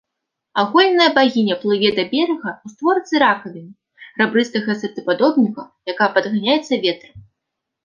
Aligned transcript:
Аголеная 0.61 1.09
багіня 1.17 1.57
плыве 1.63 1.91
да 1.99 2.05
берага 2.13 2.51
ў 2.63 2.67
створцы 2.73 3.13
ракавіны 3.25 3.71
рабрыстага 4.23 4.71
сэрцападобніка, 4.81 5.61
якая 5.97 6.09
падганяецца 6.19 6.73
ветрам. 6.91 7.17